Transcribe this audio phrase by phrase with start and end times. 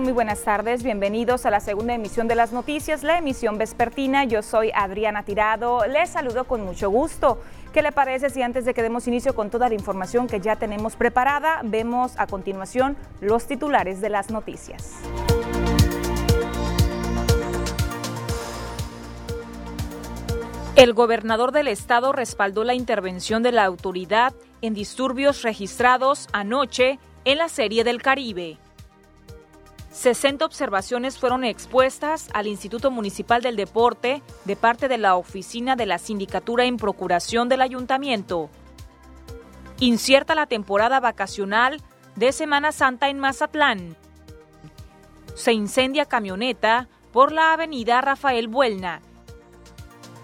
[0.00, 0.82] Muy buenas tardes.
[0.82, 4.24] Bienvenidos a la segunda emisión de las noticias, la emisión vespertina.
[4.24, 5.86] Yo soy Adriana Tirado.
[5.86, 7.40] Les saludo con mucho gusto.
[7.72, 10.56] ¿Qué le parece si antes de que demos inicio con toda la información que ya
[10.56, 14.96] tenemos preparada, vemos a continuación los titulares de las noticias?
[20.76, 27.38] El gobernador del estado respaldó la intervención de la autoridad en disturbios registrados anoche en
[27.38, 28.58] la Serie del Caribe.
[29.96, 35.86] 60 observaciones fueron expuestas al Instituto Municipal del Deporte de parte de la Oficina de
[35.86, 38.50] la Sindicatura en Procuración del Ayuntamiento.
[39.80, 41.80] Incierta la temporada vacacional
[42.14, 43.96] de Semana Santa en Mazatlán.
[45.34, 49.00] Se incendia camioneta por la avenida Rafael Buelna.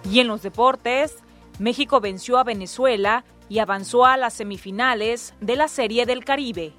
[0.05, 1.17] Y en los deportes,
[1.59, 6.75] México venció a Venezuela y avanzó a las semifinales de la Serie del Caribe.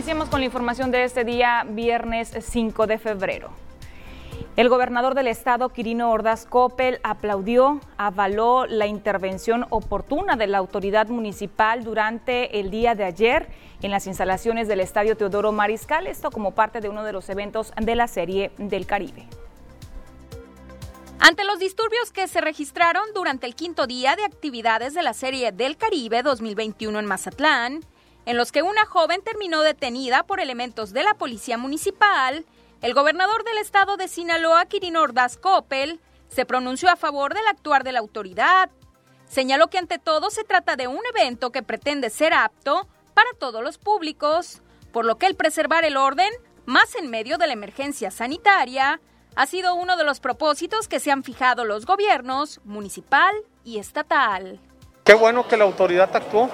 [0.00, 3.50] Iniciemos con la información de este día, viernes 5 de febrero.
[4.56, 11.08] El gobernador del estado, Quirino Ordaz Coppel, aplaudió, avaló la intervención oportuna de la autoridad
[11.08, 13.50] municipal durante el día de ayer
[13.82, 17.70] en las instalaciones del estadio Teodoro Mariscal, esto como parte de uno de los eventos
[17.78, 19.26] de la Serie del Caribe.
[21.18, 25.52] Ante los disturbios que se registraron durante el quinto día de actividades de la Serie
[25.52, 27.80] del Caribe 2021 en Mazatlán,
[28.26, 32.44] en los que una joven terminó detenida por elementos de la policía municipal,
[32.82, 37.84] el gobernador del estado de Sinaloa, Quirino Ordaz Coppel, se pronunció a favor del actuar
[37.84, 38.70] de la autoridad.
[39.28, 43.62] Señaló que ante todo se trata de un evento que pretende ser apto para todos
[43.62, 46.30] los públicos, por lo que el preservar el orden,
[46.66, 49.00] más en medio de la emergencia sanitaria,
[49.36, 54.60] ha sido uno de los propósitos que se han fijado los gobiernos municipal y estatal.
[55.04, 56.50] Qué bueno que la autoridad actuó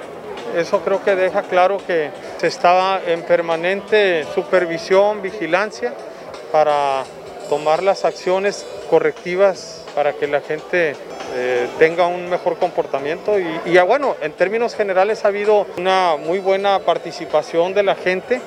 [0.56, 5.92] eso creo que deja claro que se estaba en permanente supervisión, vigilancia
[6.50, 7.04] para
[7.50, 10.96] tomar las acciones correctivas para que la gente
[11.34, 13.38] eh, tenga un mejor comportamiento.
[13.38, 18.40] Y, bueno, en términos generales ha habido una muy buena participación de la gente,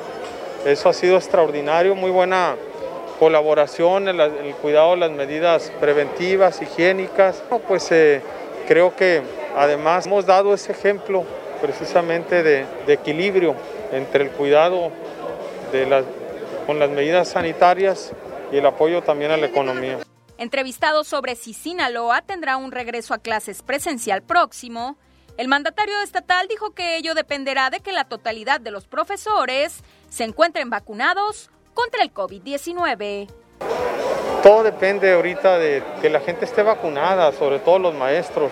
[0.66, 2.56] eso ha sido extraordinario, muy buena
[3.20, 8.22] colaboración el cuidado de las medidas preventivas, higiénicas, pues eh,
[8.68, 9.22] creo que
[9.56, 11.26] además hemos dado ese ejemplo
[11.62, 13.56] precisamente de, equilibrio
[13.92, 14.92] entre el cuidado
[15.72, 16.04] de
[16.66, 18.12] con las medidas sanitarias
[18.52, 20.00] y el apoyo también a la economía.
[20.38, 24.98] Entrevistado sobre si Sinaloa tendrá un regreso a clases presencial próximo,
[25.38, 30.26] el mandatario estatal dijo que ello dependerá de que la totalidad de los profesores se
[30.26, 33.30] encuentren vacunados contra el COVID-19.
[34.44, 38.52] Todo depende ahorita de que la gente esté vacunada, sobre todo los maestros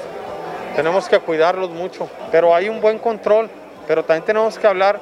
[0.78, 3.50] tenemos que cuidarlos mucho, pero hay un buen control,
[3.88, 5.00] pero también tenemos que hablar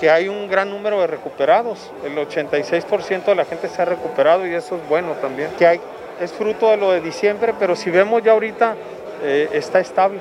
[0.00, 4.44] que hay un gran número de recuperados, el 86% de la gente se ha recuperado
[4.44, 5.80] y eso es bueno también, que hay,
[6.20, 8.74] es fruto de lo de diciembre, pero si vemos ya ahorita
[9.22, 10.18] eh, está estable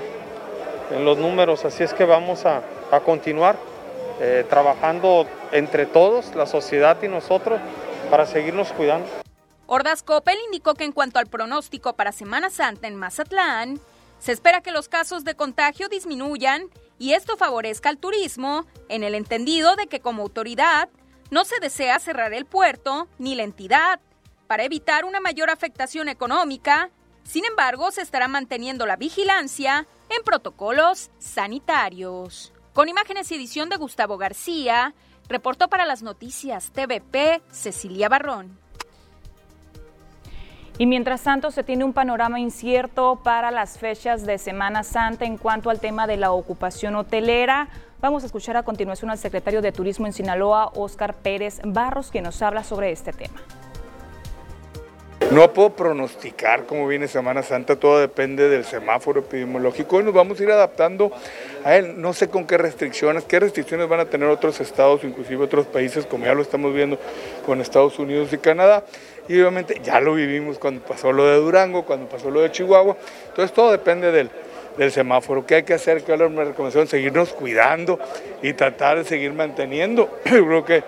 [0.91, 2.61] en los números, así es que vamos a,
[3.03, 3.55] continuar
[4.21, 7.59] eh, trabajando entre todos, la sociedad y nosotros,
[8.11, 9.07] para seguirnos cuidando.
[9.65, 13.81] Ordaz Coppel indicó que en cuanto al pronóstico para Semana Santa en Mazatlán,
[14.19, 16.69] se espera que los casos de contagio disminuyan
[16.99, 20.89] y esto favorezca al turismo en el entendido de que como autoridad
[21.29, 23.99] no se desea cerrar el puerto ni la entidad
[24.47, 26.89] para evitar una mayor afectación económica.
[27.23, 32.53] Sin embargo, se estará manteniendo la vigilancia en protocolos sanitarios.
[32.73, 34.95] Con imágenes y edición de Gustavo García,
[35.27, 38.57] reportó para las noticias TVP Cecilia Barrón.
[40.79, 45.37] Y mientras tanto se tiene un panorama incierto para las fechas de Semana Santa en
[45.37, 47.67] cuanto al tema de la ocupación hotelera.
[47.99, 52.21] Vamos a escuchar a continuación al secretario de Turismo en Sinaloa, Óscar Pérez Barros, que
[52.21, 53.41] nos habla sobre este tema.
[55.31, 60.39] No puedo pronosticar cómo viene Semana Santa, todo depende del semáforo epidemiológico y nos vamos
[60.39, 61.11] a ir adaptando
[61.65, 61.99] a él.
[61.99, 66.05] No sé con qué restricciones, qué restricciones van a tener otros estados, inclusive otros países,
[66.05, 66.97] como ya lo estamos viendo
[67.45, 68.85] con Estados Unidos y Canadá.
[69.27, 72.95] Y obviamente ya lo vivimos cuando pasó lo de Durango, cuando pasó lo de Chihuahua.
[73.29, 74.29] Entonces todo depende del,
[74.91, 75.45] semáforo.
[75.45, 76.03] ¿Qué hay que hacer?
[76.03, 76.87] ¿Qué es la recomendación?
[76.87, 77.99] Seguirnos cuidando
[78.41, 80.19] y tratar de seguir manteniendo.
[80.23, 80.83] Creo que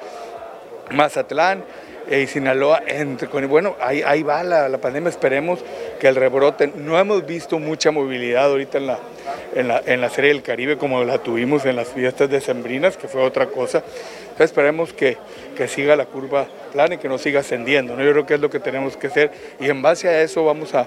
[0.92, 1.64] Mazatlán
[2.10, 5.60] y Sinaloa, entre, bueno, ahí, ahí va la, pandemia, esperemos
[6.00, 9.00] que el rebrote, no hemos visto mucha movilidad ahorita en la,
[9.54, 13.08] en la, en la Serie del Caribe como la tuvimos en las fiestas decembrinas, que
[13.08, 13.84] fue otra cosa,
[14.44, 15.18] esperemos que,
[15.56, 17.96] que siga la curva plana y que no siga ascendiendo.
[17.96, 18.04] ¿no?
[18.04, 20.74] Yo creo que es lo que tenemos que hacer y en base a eso vamos
[20.74, 20.86] a,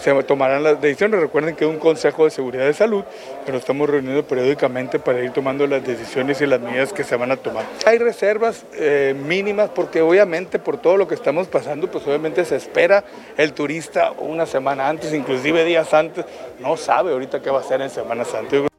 [0.00, 1.20] se tomarán las decisiones.
[1.20, 3.04] Recuerden que es un Consejo de Seguridad de Salud,
[3.44, 7.30] pero estamos reuniendo periódicamente para ir tomando las decisiones y las medidas que se van
[7.30, 7.64] a tomar.
[7.86, 12.56] Hay reservas eh, mínimas porque obviamente por todo lo que estamos pasando, pues obviamente se
[12.56, 13.04] espera
[13.36, 16.24] el turista una semana antes, inclusive días antes,
[16.58, 18.69] no sabe ahorita qué va a hacer en Semana Santa.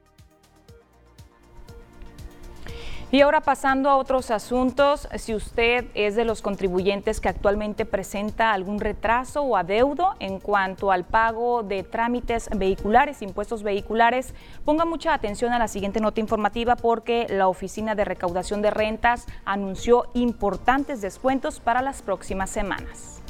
[3.13, 8.53] Y ahora pasando a otros asuntos, si usted es de los contribuyentes que actualmente presenta
[8.53, 15.13] algún retraso o adeudo en cuanto al pago de trámites vehiculares, impuestos vehiculares, ponga mucha
[15.13, 21.01] atención a la siguiente nota informativa porque la Oficina de Recaudación de Rentas anunció importantes
[21.01, 23.21] descuentos para las próximas semanas.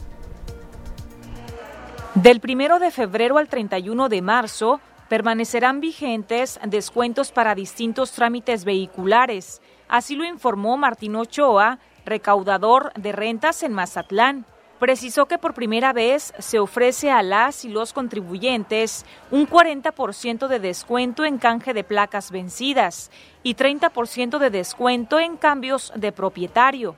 [2.14, 4.80] Del primero de febrero al 31 de marzo,
[5.12, 9.62] permanecerán vigentes descuentos para distintos trámites vehiculares.
[9.92, 14.46] Así lo informó Martín Ochoa, recaudador de rentas en Mazatlán.
[14.80, 20.60] Precisó que por primera vez se ofrece a las y los contribuyentes un 40% de
[20.60, 23.12] descuento en canje de placas vencidas
[23.44, 26.96] y 30% de descuento en cambios de propietario.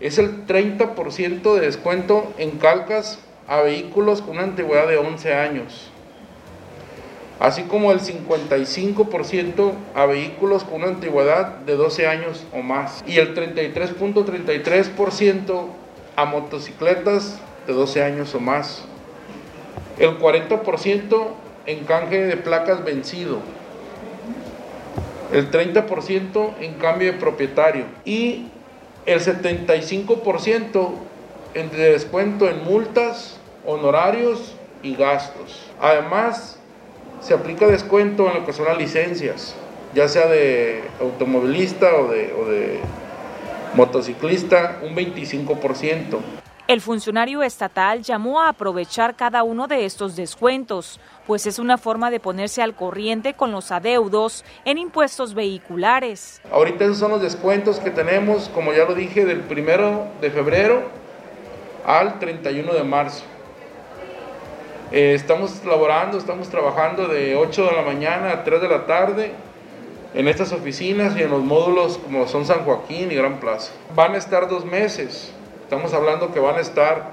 [0.00, 5.89] Es el 30% de descuento en calcas a vehículos con una antigüedad de 11 años
[7.40, 13.16] así como el 55% a vehículos con una antigüedad de 12 años o más y
[13.18, 15.64] el 33.33%
[16.16, 18.84] a motocicletas de 12 años o más.
[19.98, 21.28] El 40%
[21.66, 23.38] en canje de placas vencido.
[25.32, 28.48] El 30% en cambio de propietario y
[29.06, 30.90] el 75%
[31.54, 35.70] en descuento en multas, honorarios y gastos.
[35.80, 36.59] Además,
[37.20, 39.54] se aplica descuento en lo que son las licencias,
[39.94, 42.80] ya sea de automovilista o de,
[43.74, 46.18] motociclista, un 25%.
[46.66, 52.10] El funcionario estatal llamó a aprovechar cada uno de estos descuentos, pues es una forma
[52.10, 56.40] de ponerse al corriente con los adeudos en impuestos vehiculares.
[56.52, 60.82] Ahorita esos son los descuentos que tenemos, como ya lo dije, del primero de febrero
[61.84, 63.24] al 31 de marzo.
[64.92, 69.30] Eh, estamos laborando, estamos trabajando de 8 de la mañana a 3 de la tarde
[70.14, 73.72] en estas oficinas y en los módulos como son San Joaquín y Gran Plaza.
[73.94, 75.32] Van a estar dos meses,
[75.62, 77.12] estamos hablando que van a estar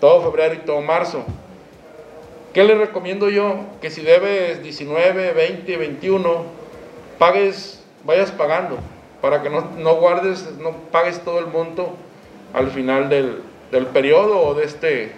[0.00, 1.24] todo febrero y todo marzo.
[2.54, 3.62] ¿Qué les recomiendo yo?
[3.80, 6.44] Que si debes 19, 20, 21,
[7.18, 8.78] pagues, vayas pagando,
[9.20, 11.96] para que no, no guardes, no pagues todo el monto
[12.54, 13.42] al final del,
[13.72, 15.12] del periodo o de este,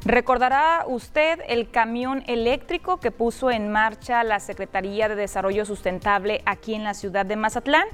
[0.07, 6.75] ¿Recordará usted el camión eléctrico que puso en marcha la Secretaría de Desarrollo Sustentable aquí
[6.75, 7.89] en la ciudad de Mazatlán?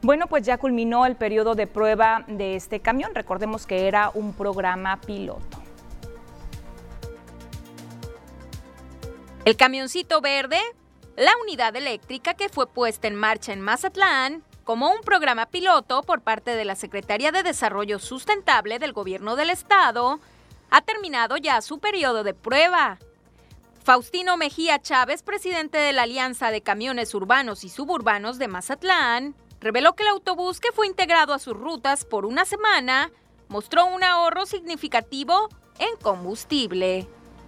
[0.00, 3.12] Bueno, pues ya culminó el periodo de prueba de este camión.
[3.12, 5.60] Recordemos que era un programa piloto.
[9.44, 10.60] El camioncito verde,
[11.16, 16.20] la unidad eléctrica que fue puesta en marcha en Mazatlán como un programa piloto por
[16.20, 20.20] parte de la Secretaría de Desarrollo Sustentable del Gobierno del Estado,
[20.70, 22.98] ha terminado ya su periodo de prueba.
[23.82, 29.94] Faustino Mejía Chávez, presidente de la Alianza de Camiones Urbanos y Suburbanos de Mazatlán, reveló
[29.94, 33.10] que el autobús que fue integrado a sus rutas por una semana
[33.48, 35.48] mostró un ahorro significativo
[35.78, 37.06] en combustible.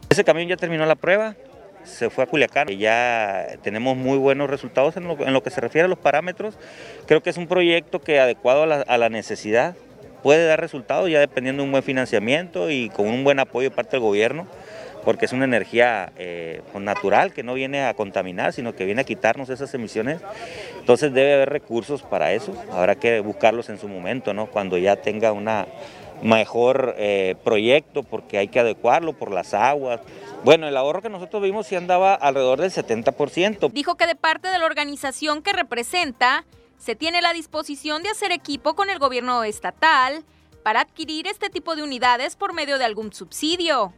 [0.09, 1.37] Ese camión ya terminó la prueba,
[1.85, 2.69] se fue a Culiacán.
[2.69, 6.57] Ya tenemos muy buenos resultados en lo, que se refiere a los parámetros.
[7.07, 9.77] Creo que es un proyecto que adecuado a la necesidad
[10.23, 13.75] puede dar resultados ya dependiendo de un buen financiamiento y con un buen apoyo de
[13.75, 14.47] parte del gobierno,
[15.05, 19.01] porque es una energía eh, pues, natural que no viene a contaminar, sino que viene
[19.03, 20.21] a quitarnos esas emisiones.
[20.79, 24.47] Entonces debe haber recursos para eso, habrá que buscarlos en su momento, ¿no?
[24.47, 25.49] cuando ya tenga un
[26.23, 30.01] mejor eh, proyecto, porque hay que adecuarlo por las aguas.
[30.45, 33.71] Bueno, el ahorro que nosotros vimos sí andaba alrededor del 70%.
[33.73, 36.45] Dijo que de parte de la organización que representa,
[36.81, 40.25] se tiene la disposición de hacer equipo con el gobierno estatal
[40.65, 43.93] para adquirir este tipo de unidades por medio de algún subsidio.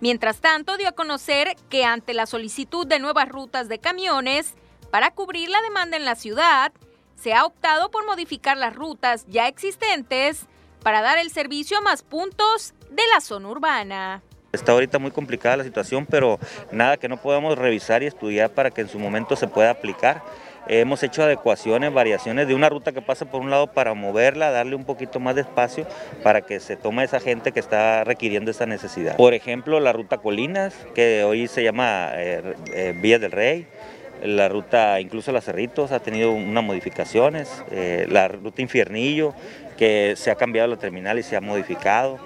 [0.00, 4.54] Mientras tanto, dio a conocer que ante la solicitud de nuevas rutas de camiones
[4.90, 6.72] para cubrir la demanda en la ciudad,
[7.14, 10.46] se ha optado por modificar las rutas ya existentes
[10.82, 14.22] para dar el servicio a más puntos de la zona urbana.
[14.52, 16.40] Está ahorita muy complicada la situación, pero
[16.72, 20.24] nada que no podamos revisar y estudiar para que en su momento se pueda aplicar.
[20.68, 24.76] Hemos hecho adecuaciones, variaciones de una ruta que pasa por un lado para moverla, darle
[24.76, 25.86] un poquito más de espacio
[26.22, 29.16] para que se tome esa gente que está requiriendo esa necesidad.
[29.16, 33.66] Por ejemplo, la ruta Colinas, que hoy se llama eh, eh, Vía del Rey,
[34.22, 39.34] la ruta, incluso la Cerritos, ha tenido unas modificaciones, eh, la ruta Infiernillo,
[39.78, 42.18] que se ha cambiado la terminal y se ha modificado.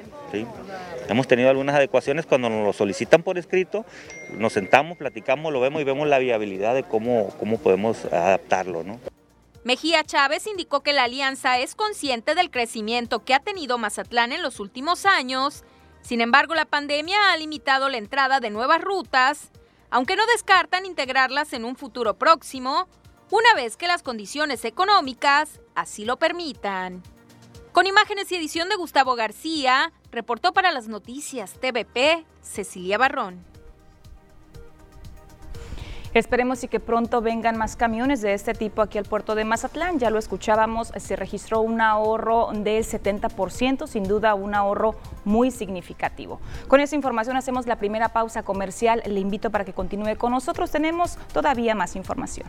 [1.09, 3.85] Hemos tenido algunas adecuaciones cuando nos lo solicitan por escrito,
[4.33, 8.83] nos sentamos, platicamos, lo vemos y vemos la viabilidad de cómo, cómo podemos adaptarlo.
[8.85, 8.99] ¿no?
[9.65, 14.43] Mejía Chávez indicó que la alianza es consciente del crecimiento que ha tenido Mazatlán en
[14.43, 15.65] los últimos años,
[16.03, 19.51] sin embargo la pandemia ha limitado la entrada de nuevas rutas
[19.95, 22.89] aunque no descartan integrarlas en un futuro próximo,
[23.31, 27.01] una vez que las condiciones económicas así lo permitan.
[27.75, 33.45] Con imágenes y edición de Gustavo García, reportó para las noticias TVP Cecilia Barrón.
[36.14, 39.99] Esperemos y que pronto vengan más camiones de este tipo aquí al puerto de Mazatlán.
[39.99, 46.38] Ya lo escuchábamos, se registró un ahorro del 70%, sin duda un ahorro muy significativo.
[46.69, 49.02] Con esa información hacemos la primera pausa comercial.
[49.04, 50.71] Le invito para que continúe con nosotros.
[50.71, 52.47] Tenemos todavía más información.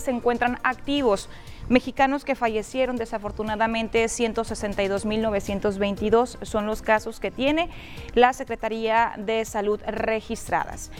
[0.00, 1.28] se encuentran activos.
[1.68, 7.68] Mexicanos que fallecieron, desafortunadamente 162.922 son los casos que tiene
[8.14, 10.90] la Secretaría de Salud registradas.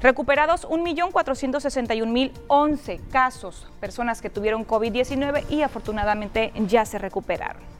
[0.00, 7.75] Recuperados 1.461.011 casos, personas que tuvieron COVID-19 y afortunadamente ya se recuperaron.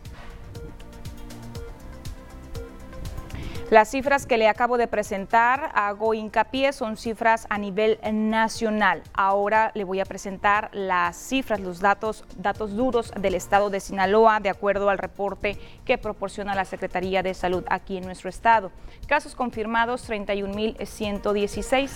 [3.69, 9.03] Las cifras que le acabo de presentar, hago hincapié, son cifras a nivel nacional.
[9.13, 14.39] Ahora le voy a presentar las cifras, los datos, datos duros del estado de Sinaloa,
[14.39, 18.71] de acuerdo al reporte que proporciona la Secretaría de Salud aquí en nuestro estado.
[19.09, 21.91] Casos confirmados 31.116,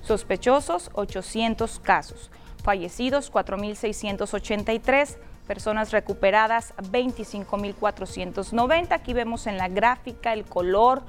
[0.00, 2.32] sospechosos 800 casos,
[2.64, 8.92] fallecidos 4.683 personas recuperadas 25.490.
[8.92, 11.02] Aquí vemos en la gráfica el color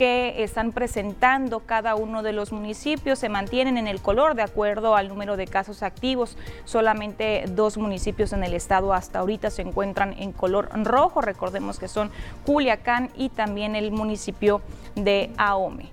[0.00, 4.96] que están presentando cada uno de los municipios se mantienen en el color de acuerdo
[4.96, 6.38] al número de casos activos.
[6.64, 11.20] Solamente dos municipios en el estado hasta ahorita se encuentran en color rojo.
[11.20, 12.10] Recordemos que son
[12.46, 14.62] Culiacán y también el municipio
[14.94, 15.90] de Ahome.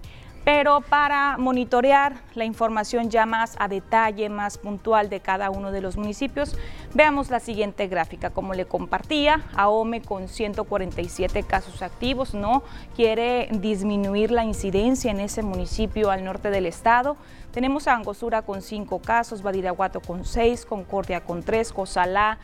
[0.47, 5.81] Pero para monitorear la información ya más a detalle, más puntual de cada uno de
[5.81, 6.55] los municipios,
[6.93, 8.29] veamos la siguiente gráfica.
[8.29, 12.63] Como le compartía, AOME con 147 casos activos no
[12.95, 17.17] quiere disminuir la incidencia en ese municipio al norte del estado.
[17.51, 22.37] Tenemos a Angostura con 5 casos, Badiraguato con 6, Concordia con 3, Cozalá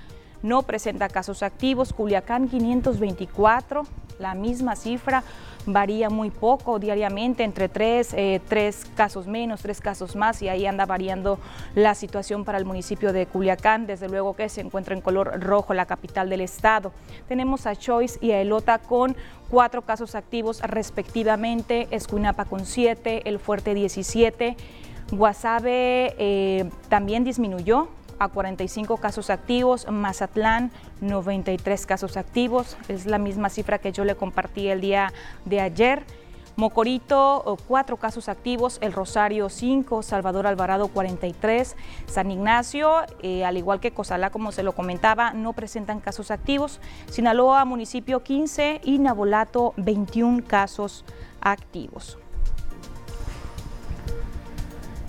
[0.44, 3.84] no presenta casos activos, Culiacán 524,
[4.20, 5.24] la misma cifra,
[5.66, 10.66] varía muy poco diariamente, entre tres, eh, tres casos menos, tres casos más, y ahí
[10.66, 11.40] anda variando
[11.74, 15.74] la situación para el municipio de Culiacán, desde luego que se encuentra en color rojo
[15.74, 16.92] la capital del estado.
[17.28, 19.16] Tenemos a Choice y a Elota con
[19.50, 24.58] cuatro casos activos respectivamente, Escuinapa con siete, El Fuerte 17,
[25.12, 27.88] Guasave eh, también disminuyó
[28.20, 34.16] a 45 casos activos, Mazatlán 93 casos activos, es la misma cifra que yo le
[34.16, 35.14] compartí el día
[35.46, 36.04] de ayer.
[36.56, 42.92] Mocorito, 4 casos activos, El Rosario 5, Salvador Alvarado 43, San Ignacio,
[43.24, 46.80] eh, al igual que Cozalá, como se lo comentaba, no presentan casos activos,
[47.10, 51.06] Sinaloa, municipio 15 y Nabolato 21 casos
[51.42, 52.20] activos.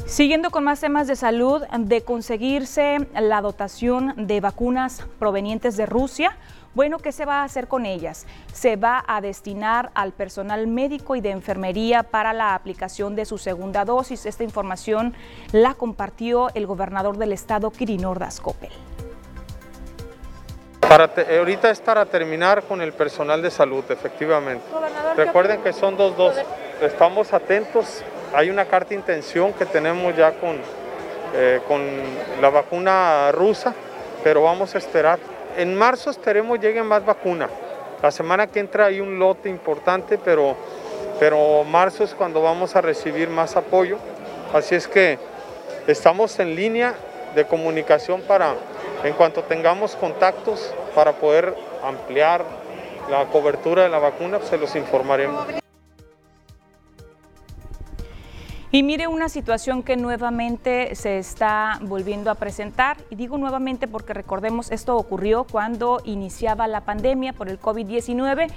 [0.07, 6.37] Siguiendo con más temas de salud, de conseguirse la dotación de vacunas provenientes de Rusia,
[6.75, 8.27] bueno, ¿qué se va a hacer con ellas?
[8.53, 13.39] Se va a destinar al personal médico y de enfermería para la aplicación de su
[13.39, 14.27] segunda dosis.
[14.27, 15.15] Esta información
[15.53, 18.73] la compartió el gobernador del estado, Kirinor Daskopel.
[21.39, 24.67] ahorita es para terminar con el personal de salud, efectivamente.
[25.17, 26.45] Recuerden que son dos dosis.
[26.83, 30.59] Estamos atentos hay una carta de intención que tenemos ya con,
[31.35, 31.81] eh, con
[32.41, 33.75] la vacuna rusa,
[34.23, 35.19] pero vamos a esperar.
[35.57, 37.51] En marzo esperemos lleguen más vacunas.
[38.03, 40.57] La semana que entra hay un lote importante, pero
[41.19, 43.99] pero marzo es cuando vamos a recibir más apoyo.
[44.53, 45.19] Así es que
[45.87, 46.95] estamos en línea
[47.35, 48.55] de comunicación para,
[49.03, 52.45] en cuanto tengamos contactos, para poder ampliar
[53.11, 55.64] la cobertura de la vacuna, se los informaremos.
[58.75, 64.15] Y mire una situación que nuevamente se está volviendo a presentar, y digo nuevamente porque
[64.15, 68.49] recordemos, esto ocurrió cuando iniciaba la pandemia por el COVID-19.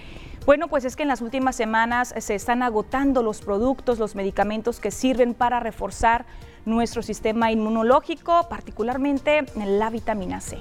[0.48, 4.80] Bueno, pues es que en las últimas semanas se están agotando los productos, los medicamentos
[4.80, 6.26] que sirven para reforzar
[6.66, 10.58] nuestro sistema inmunológico, particularmente la vitamina C.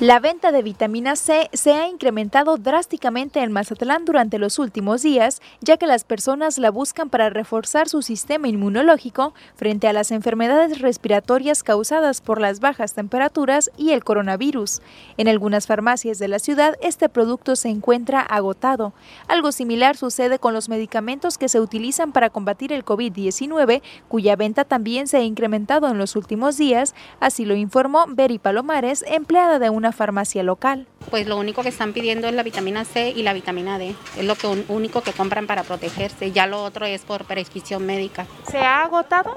[0.00, 5.40] La venta de vitamina C se ha incrementado drásticamente en Mazatlán durante los últimos días,
[5.60, 10.80] ya que las personas la buscan para reforzar su sistema inmunológico frente a las enfermedades
[10.80, 14.82] respiratorias causadas por las bajas temperaturas y el coronavirus.
[15.16, 18.94] En algunas farmacias de la ciudad este producto se encuentra agotado.
[19.28, 24.64] Algo similar sucede con los medicamentos que se utilizan para combatir el COVID-19, cuya venta
[24.64, 29.70] también se ha incrementado en los últimos días, así lo informó Beri Palomares, empleada de
[29.70, 30.86] una una farmacia local.
[31.10, 33.94] Pues lo único que están pidiendo es la vitamina C y la vitamina D.
[34.16, 36.32] Es lo que único que compran para protegerse.
[36.32, 38.26] Ya lo otro es por prescripción médica.
[38.50, 39.34] ¿Se ha agotado?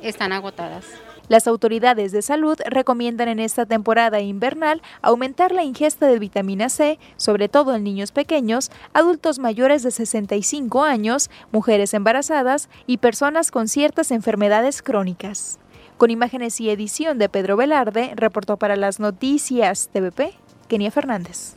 [0.00, 0.86] Están agotadas.
[1.28, 6.98] Las autoridades de salud recomiendan en esta temporada invernal aumentar la ingesta de vitamina C,
[7.16, 13.68] sobre todo en niños pequeños, adultos mayores de 65 años, mujeres embarazadas y personas con
[13.68, 15.58] ciertas enfermedades crónicas.
[15.96, 20.34] Con imágenes y edición de Pedro Velarde, reportó para las noticias TVP,
[20.66, 21.54] Kenia Fernández.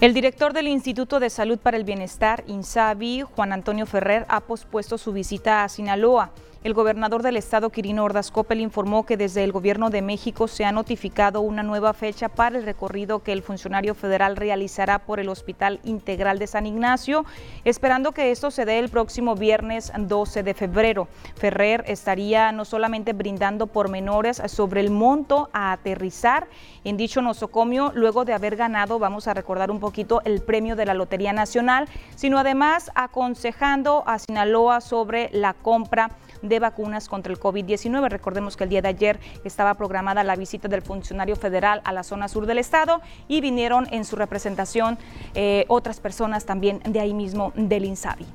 [0.00, 4.96] El director del Instituto de Salud para el Bienestar, INSABI, Juan Antonio Ferrer, ha pospuesto
[4.96, 6.30] su visita a Sinaloa.
[6.64, 10.64] El gobernador del estado, Quirino Ordaz Coppel, informó que desde el gobierno de México se
[10.64, 15.28] ha notificado una nueva fecha para el recorrido que el funcionario federal realizará por el
[15.28, 17.24] Hospital Integral de San Ignacio,
[17.64, 21.06] esperando que esto se dé el próximo viernes 12 de febrero.
[21.36, 26.48] Ferrer estaría no solamente brindando pormenores sobre el monto a aterrizar
[26.82, 30.86] en dicho nosocomio luego de haber ganado, vamos a recordar un poquito, el premio de
[30.86, 36.10] la Lotería Nacional, sino además aconsejando a Sinaloa sobre la compra
[36.48, 38.08] de vacunas contra el COVID-19.
[38.08, 42.02] Recordemos que el día de ayer estaba programada la visita del funcionario federal a la
[42.02, 44.98] zona sur del estado y vinieron en su representación
[45.34, 48.26] eh, otras personas también de ahí mismo del INSABI.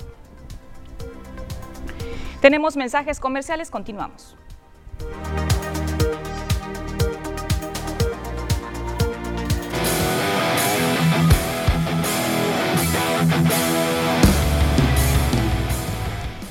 [2.41, 4.35] Tenemos mensajes comerciales, continuamos.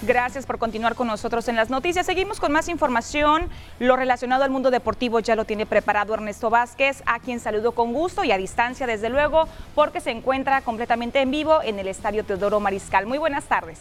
[0.04, 2.04] Gracias por continuar con nosotros en las noticias.
[2.04, 3.48] Seguimos con más información.
[3.78, 7.92] Lo relacionado al mundo deportivo ya lo tiene preparado Ernesto Vázquez, a quien saludo con
[7.92, 12.24] gusto y a distancia, desde luego, porque se encuentra completamente en vivo en el Estadio
[12.24, 13.06] Teodoro Mariscal.
[13.06, 13.78] Muy buenas tardes.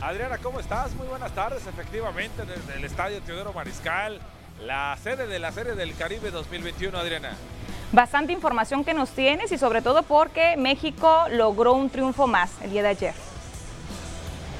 [0.00, 0.92] Adriana, ¿cómo estás?
[0.96, 1.64] Muy buenas tardes.
[1.68, 4.18] Efectivamente, desde el Estadio Teodoro Mariscal,
[4.60, 7.30] la sede de la Serie del Caribe 2021, Adriana.
[7.92, 12.72] Bastante información que nos tienes y sobre todo porque México logró un triunfo más el
[12.72, 13.33] día de ayer.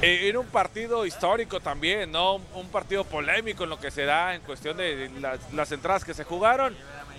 [0.01, 2.35] Eh, en un partido histórico también, ¿no?
[2.53, 5.09] Un partido polémico en lo que se da en cuestión de
[5.53, 6.75] las, entradas que se jugaron.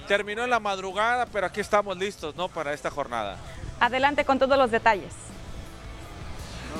[0.07, 2.49] Terminó en la madrugada, pero aquí estamos listos, ¿no?
[2.49, 3.39] Para esta jornada.
[3.81, 5.13] Adelante con todos los detalles.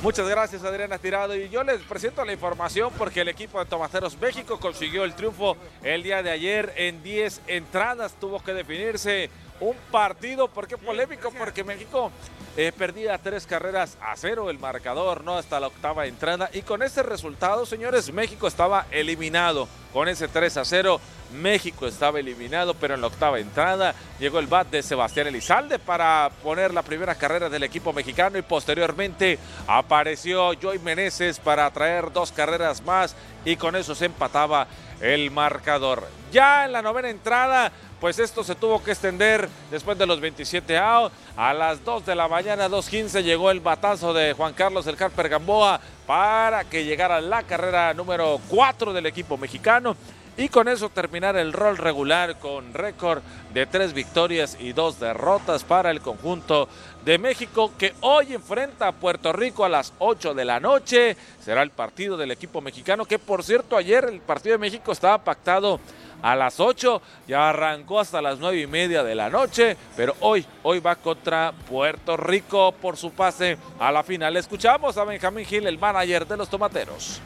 [0.03, 4.15] Muchas gracias Adriana Tirado y yo les presento la información porque el equipo de Tomateros
[4.21, 9.75] México consiguió el triunfo el día de ayer en 10 entradas, tuvo que definirse un
[9.91, 11.31] partido, ¿por qué polémico?
[11.31, 12.11] Porque México
[12.57, 15.37] eh, perdía tres carreras a cero el marcador, ¿no?
[15.37, 16.49] Hasta la octava entrada.
[16.53, 19.67] Y con ese resultado, señores, México estaba eliminado.
[19.93, 20.99] Con ese 3 a 0,
[21.33, 26.29] México estaba eliminado, pero en la octava entrada llegó el bat de Sebastián Elizalde para
[26.43, 32.31] poner la primera carrera del equipo mexicano y posteriormente apareció Joy Meneses para traer dos
[32.31, 33.15] carreras más
[33.45, 34.67] y con eso se empataba
[35.01, 36.07] el marcador.
[36.31, 40.77] Ya en la novena entrada, pues esto se tuvo que extender después de los 27
[40.77, 41.15] outs.
[41.35, 45.29] A las 2 de la mañana, 2.15, llegó el batazo de Juan Carlos El Carper
[45.29, 49.95] Gamboa para que llegara la carrera número 4 del equipo mexicano
[50.37, 55.63] y con eso terminar el rol regular con récord de tres victorias y dos derrotas
[55.63, 56.69] para el conjunto
[57.03, 61.17] de México que hoy enfrenta a Puerto Rico a las 8 de la noche.
[61.43, 65.17] Será el partido del equipo mexicano que por cierto ayer el partido de México estaba
[65.17, 65.79] pactado
[66.21, 70.45] a las 8, ya arrancó hasta las 9 y media de la noche, pero hoy,
[70.63, 74.35] hoy va contra Puerto Rico por su pase a la final.
[74.37, 77.21] Escuchamos a Benjamín Gil, el manager de los Tomateros.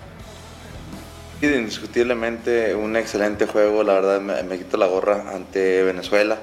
[1.41, 6.37] Indiscutiblemente un excelente juego, la verdad me, quito la gorra ante Venezuela.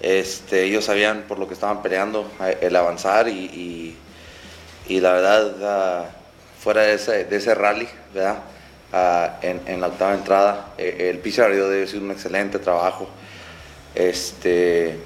[0.00, 3.96] Este, ellos sabían por lo que estaban peleando, el avanzar y,
[4.88, 6.10] y, la verdad, ah,
[6.58, 8.38] fuera de ese, de ese rally, ¿verdad?
[8.92, 13.08] Ah, en, la octava entrada, eh, el piso debe decir un excelente trabajo.
[13.94, 14.98] Este,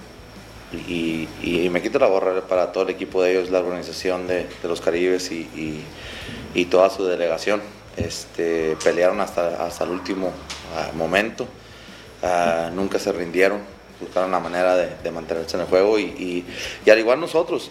[0.72, 1.29] y,
[1.70, 5.31] me quito la borra para todo el equipo de ellos, la organización de, los Caribes
[5.31, 5.85] y,
[6.70, 7.62] toda su delegación.
[7.96, 10.33] Este, pelearon hasta, hasta el último
[10.77, 11.46] ah, momento,
[12.75, 16.44] nunca se rindieron buscaron la manera de, mantenerse en el juego y,
[16.90, 17.70] al igual nosotros.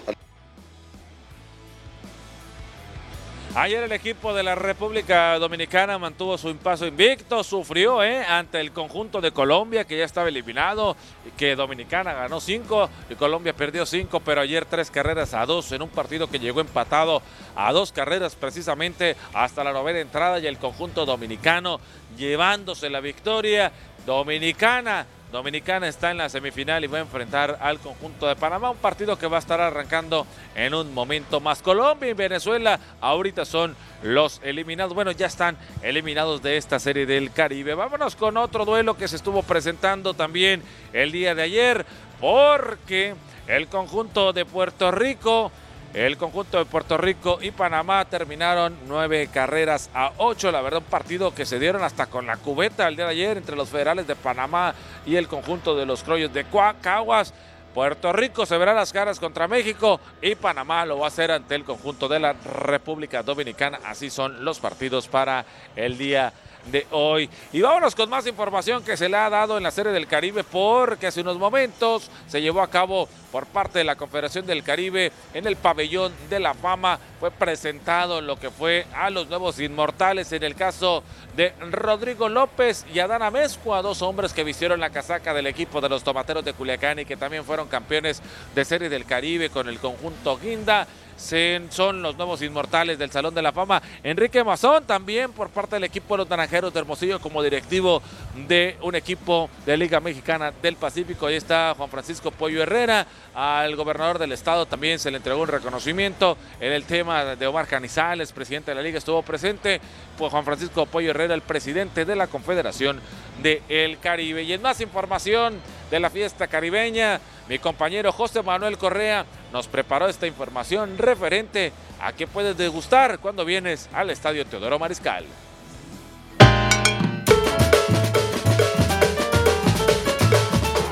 [3.58, 8.26] Ayer el equipo de la República Dominicana mantuvo su impaso invicto, sufrió ¿eh?
[8.26, 10.98] ante el conjunto de Colombia que ya estaba eliminado,
[11.38, 15.84] que Dominicana ganó cinco y Colombia perdió cinco, pero ayer tres carreras a dos en
[15.84, 17.22] un partido que llegó empatado
[17.56, 21.80] a dos carreras precisamente hasta la novena entrada y el conjunto dominicano
[22.18, 23.72] llevándose la victoria
[24.06, 28.78] dominicana Dominicana está en la semifinal y va a enfrentar al conjunto de Panamá, un
[28.78, 31.62] partido que va a estar arrancando en un momento más.
[31.62, 37.34] Colombia y Venezuela ahorita son los eliminados, bueno, ya están eliminados de esta serie del
[37.34, 37.74] Caribe.
[37.74, 41.86] Vámonos con otro duelo que se estuvo presentando también el día de ayer,
[42.22, 43.14] porque
[43.48, 45.52] el conjunto de Puerto Rico
[45.96, 50.52] el conjunto de Puerto Rico y Panamá terminaron nueve carreras a ocho.
[50.52, 53.38] La verdad, un partido que se dieron hasta con la cubeta el día de ayer
[53.38, 56.46] entre los federales de Panamá y el conjunto de los Croyos de
[56.82, 57.34] Caguas.
[57.74, 61.56] Puerto Rico se verá las caras contra México y Panamá lo va a hacer ante
[61.56, 63.80] el conjunto de la República Dominicana.
[63.86, 65.46] Así son los partidos para
[65.78, 66.46] el día de
[66.92, 67.30] hoy.
[67.52, 70.44] Y vámonos con más información que se le ha dado en la Serie del Caribe
[70.44, 75.12] porque hace unos momentos se llevó a cabo por parte de la Confederación del Caribe
[75.34, 77.00] en el pabellón de la fama.
[77.20, 81.04] Fue presentado lo que fue a los nuevos inmortales en el caso
[81.36, 85.90] de Rodrigo López y Adán Amezcua, dos hombres que vistieron la casaca del equipo de
[85.90, 88.22] los Tomateros de Culiacán y que también fueron campeones
[88.54, 93.42] de Serie del Caribe con el conjunto Guinda son los nuevos inmortales del Salón de
[93.42, 93.82] la Fama.
[94.04, 98.02] Enrique Mazón también por parte del equipo de los Naranjeros de Hermosillo como directivo
[98.48, 101.28] de un equipo de Liga Mexicana del Pacífico.
[101.28, 103.08] Ahí está Juan Francisco Pollo Herrera.
[103.34, 106.38] Al gobernador del estado también se le entregó un reconocimiento.
[106.60, 109.82] En el tema de Omar Canizales, presidente de la liga, estuvo presente.
[110.18, 113.00] Pues Juan Francisco Pollo Herrera, el presidente de la Confederación
[113.42, 114.44] del Caribe.
[114.44, 120.08] Y en más información de la fiesta caribeña, mi compañero José Manuel Correa nos preparó
[120.08, 121.72] esta información referente
[122.02, 125.26] a qué puedes degustar cuando vienes al Estadio Teodoro Mariscal.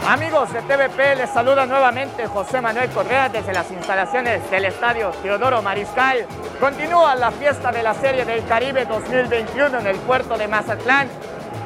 [0.06, 5.62] Amigos de TVP, les saluda nuevamente José Manuel Correa desde las instalaciones del Estadio Teodoro
[5.62, 6.27] Mariscal.
[6.60, 11.08] Continúa la fiesta de la Serie del Caribe 2021 en el puerto de Mazatlán.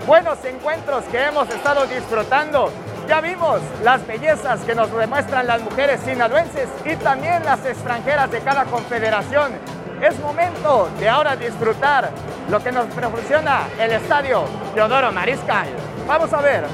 [0.06, 2.72] Buenos encuentros que hemos estado disfrutando
[3.08, 8.42] ya vimos las bellezas que nos demuestran las mujeres sinaloenses y también las extranjeras de
[8.42, 9.54] cada confederación.
[10.02, 12.12] Es momento de ahora disfrutar
[12.50, 14.44] lo que nos proporciona el estadio
[14.76, 15.68] Teodoro Mariscal.
[16.06, 16.66] Vamos a ver.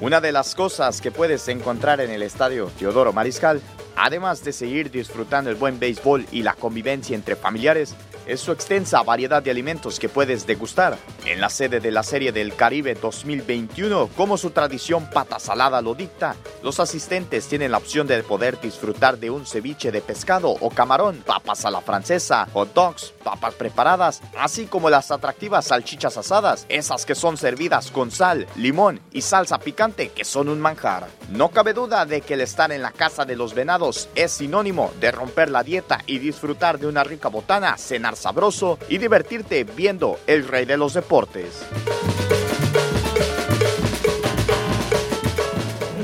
[0.00, 3.60] Una de las cosas que puedes encontrar en el estadio Teodoro Mariscal,
[3.94, 7.94] además de seguir disfrutando el buen béisbol y la convivencia entre familiares,
[8.26, 10.96] es su extensa variedad de alimentos que puedes degustar.
[11.26, 15.94] En la sede de la Serie del Caribe 2021, como su tradición pata salada lo
[15.94, 20.70] dicta, los asistentes tienen la opción de poder disfrutar de un ceviche de pescado o
[20.70, 26.66] camarón, papas a la francesa, hot dogs, papas preparadas, así como las atractivas salchichas asadas,
[26.68, 31.08] esas que son servidas con sal, limón y salsa picante que son un manjar.
[31.30, 34.92] No cabe duda de que el estar en la casa de los venados es sinónimo
[35.00, 37.76] de romper la dieta y disfrutar de una rica botana,
[38.16, 41.64] sabroso y divertirte viendo el rey de los deportes.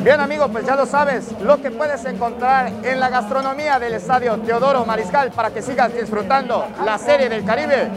[0.06, 4.38] Bien amigos, pues ya lo sabes, lo que puedes encontrar en la gastronomía del Estadio
[4.38, 7.90] Teodoro Mariscal para que sigas disfrutando la Serie del Caribe,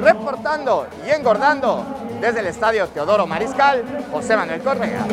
[0.00, 1.84] reportando y engordando
[2.20, 5.04] desde el Estadio Teodoro Mariscal, José Manuel Correa.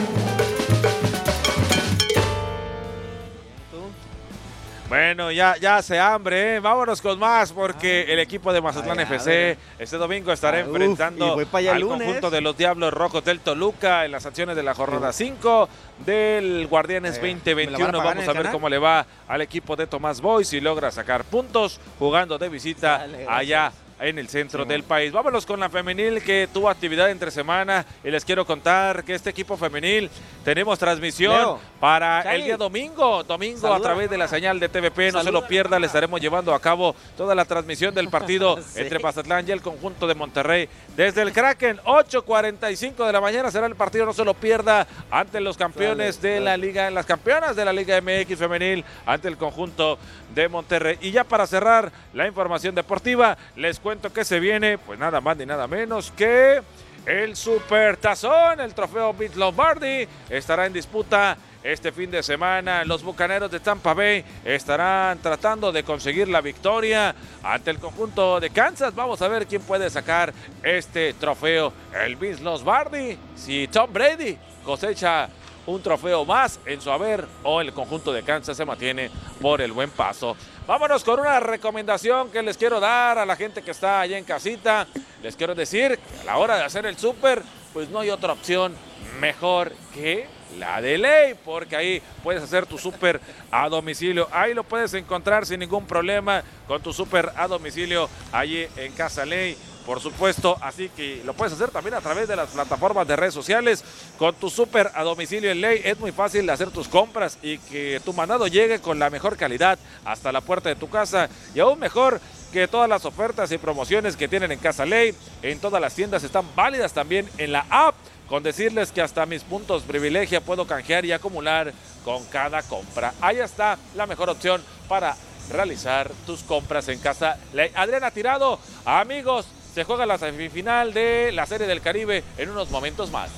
[4.87, 6.59] Bueno, ya, ya hace hambre, ¿eh?
[6.59, 12.29] vámonos con más porque el equipo de Mazatlán FC este domingo estará enfrentando al conjunto
[12.29, 15.69] de los Diablos Rojos del Toluca en las acciones de la jornada 5
[16.05, 17.87] del Guardianes 2021.
[17.87, 21.23] Eh, Vamos a ver cómo le va al equipo de Tomás Boy si logra sacar
[21.23, 25.11] puntos jugando de visita allá en el centro del país.
[25.11, 29.29] Vámonos con la femenil que tuvo actividad entre semana y les quiero contar que este
[29.29, 30.09] equipo femenil
[30.43, 35.23] tenemos transmisión para el día domingo, domingo a través de la señal de TVP, no
[35.23, 39.47] se lo pierda, le estaremos llevando a cabo toda la transmisión del partido entre Mazatlán
[39.47, 40.69] y el conjunto de Monterrey.
[40.95, 45.39] Desde el Kraken, 8.45 de la mañana será el partido, no se lo pierda ante
[45.39, 49.97] los campeones de la Liga, las campeonas de la Liga MX femenil, ante el conjunto
[50.35, 50.97] de Monterrey.
[51.01, 55.37] Y ya para cerrar la información deportiva, les cuento que se viene, pues nada más
[55.37, 56.61] ni nada menos que
[57.05, 62.83] el Super Tazón, el trofeo Beat Lombardi, estará en disputa este fin de semana.
[62.83, 68.49] Los Bucaneros de Tampa Bay estarán tratando de conseguir la victoria ante el conjunto de
[68.49, 68.93] Kansas.
[68.93, 71.73] Vamos a ver quién puede sacar este trofeo.
[71.93, 75.29] El Vince Lombardi, si Tom Brady cosecha
[75.65, 79.09] un trofeo más en su haber o el conjunto de Kansas se mantiene
[79.41, 80.35] por el buen paso.
[80.67, 84.25] Vámonos con una recomendación que les quiero dar a la gente que está allá en
[84.25, 84.87] casita.
[85.21, 87.41] Les quiero decir que a la hora de hacer el súper,
[87.73, 88.75] pues no hay otra opción
[89.19, 93.19] mejor que la de ley, porque ahí puedes hacer tu súper
[93.51, 94.27] a domicilio.
[94.31, 99.25] Ahí lo puedes encontrar sin ningún problema con tu súper a domicilio allí en Casa
[99.25, 100.57] Ley por supuesto.
[100.61, 103.83] Así que lo puedes hacer también a través de las plataformas de redes sociales.
[104.17, 108.01] Con tu súper a domicilio en ley es muy fácil hacer tus compras y que
[108.03, 111.29] tu mandado llegue con la mejor calidad hasta la puerta de tu casa.
[111.53, 112.19] Y aún mejor
[112.51, 116.23] que todas las ofertas y promociones que tienen en Casa Ley, en todas las tiendas
[116.23, 117.95] están válidas también en la app.
[118.27, 121.71] Con decirles que hasta mis puntos privilegia puedo canjear y acumular
[122.03, 123.13] con cada compra.
[123.21, 125.15] Ahí está la mejor opción para
[125.51, 127.69] realizar tus compras en Casa Ley.
[127.75, 129.45] Adriana Tirado, amigos,
[129.75, 133.29] se juega la semifinal de la Serie del Caribe en unos momentos más.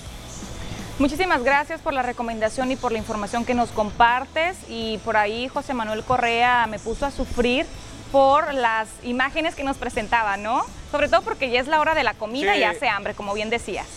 [1.00, 4.56] Muchísimas gracias por la recomendación y por la información que nos compartes.
[4.69, 7.65] Y por ahí José Manuel Correa me puso a sufrir
[8.12, 10.63] por las imágenes que nos presentaba, ¿no?
[10.91, 13.50] Sobre todo porque ya es la hora de la comida y hace hambre, como bien
[13.50, 13.88] decías.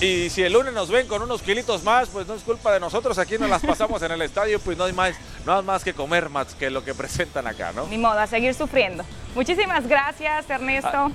[0.00, 2.80] Y si el lunes nos ven con unos kilitos más, pues no es culpa de
[2.80, 3.18] nosotros.
[3.18, 5.92] Aquí nos las pasamos en el estadio, pues no hay más, no hay más que
[5.92, 7.86] comer más que lo que presentan acá, ¿no?
[7.86, 9.04] Ni modo, a seguir sufriendo.
[9.34, 11.12] Muchísimas gracias, Ernesto.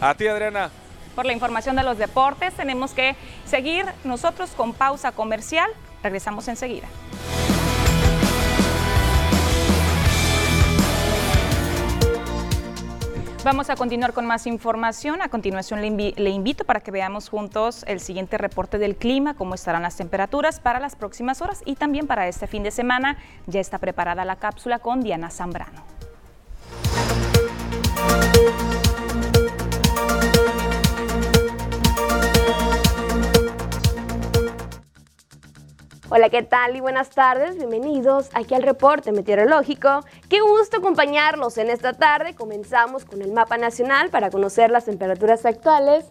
[0.00, 0.70] A, ti, Adriana.
[1.14, 5.68] Por la información de los deportes, tenemos que seguir nosotros con pausa comercial.
[6.02, 6.88] Regresamos enseguida.
[13.44, 15.20] Vamos a continuar con más información.
[15.20, 19.82] A continuación le, invito para que veamos juntos el siguiente reporte del clima, cómo estarán
[19.82, 23.18] las temperaturas para las próximas horas y también para este fin de semana.
[23.48, 25.82] Ya está preparada la cápsula con Diana Zambrano.
[36.14, 37.56] Hola, ¿qué tal y buenas tardes?
[37.56, 40.04] Bienvenidos aquí al reporte meteorológico.
[40.28, 42.34] Qué gusto acompañarlos en esta tarde.
[42.34, 46.04] Comenzamos con el mapa nacional para conocer las temperaturas actuales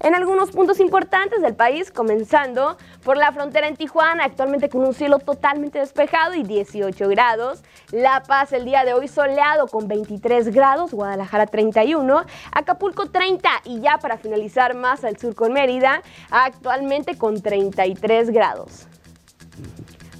[0.00, 4.94] en algunos puntos importantes del país, comenzando por la frontera en Tijuana, actualmente con un
[4.94, 7.62] cielo totalmente despejado y 18 grados.
[7.90, 13.82] La Paz el día de hoy soleado con 23 grados, Guadalajara 31, Acapulco 30 y
[13.82, 18.88] ya para finalizar más al sur con Mérida, actualmente con 33 grados.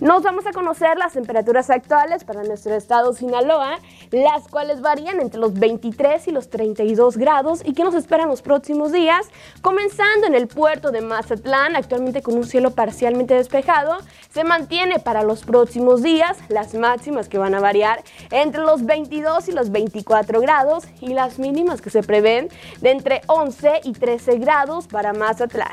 [0.00, 3.78] Nos vamos a conocer las temperaturas actuales para nuestro estado Sinaloa,
[4.10, 8.42] las cuales varían entre los 23 y los 32 grados y que nos esperan los
[8.42, 9.28] próximos días,
[9.62, 13.98] comenzando en el puerto de Mazatlán, actualmente con un cielo parcialmente despejado,
[14.32, 18.02] se mantiene para los próximos días las máximas que van a variar
[18.32, 22.48] entre los 22 y los 24 grados y las mínimas que se prevén
[22.80, 25.72] de entre 11 y 13 grados para Mazatlán.